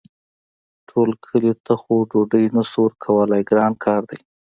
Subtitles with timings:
[0.89, 4.19] ټول کلي ته خو ډوډۍ نه شو ورکولی ګران کار دی.